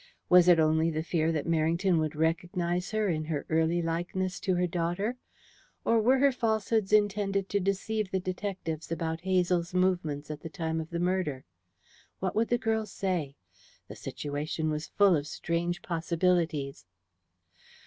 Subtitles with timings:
[0.29, 4.55] Was it only the fear that Merrington would recognize her in her early likeness to
[4.55, 5.15] her daughter,
[5.85, 10.81] or were her falsehoods intended to deceive the detectives about Hazel's movements at the time
[10.81, 11.45] of the murder?
[12.17, 13.35] What would the girl say?
[13.89, 16.87] The situation was full of strange possibilities.